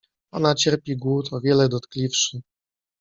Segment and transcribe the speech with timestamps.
[0.31, 2.41] Ona cierpi głód o wiele dotkliwszy.